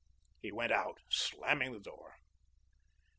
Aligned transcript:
He 0.41 0.51
went 0.51 0.71
out, 0.71 0.99
slamming 1.09 1.73
the 1.73 1.79
door. 1.79 2.15